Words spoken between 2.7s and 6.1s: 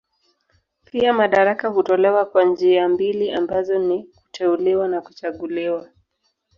mbili ambazo ni kuteuliwa na kuchaguliwa.